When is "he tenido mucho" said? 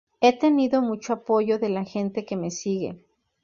0.19-1.13